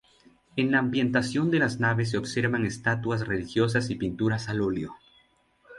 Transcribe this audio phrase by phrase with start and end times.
[0.55, 4.95] En la ambientación de las naves se observan estatuas religiosas y pinturas al óleo.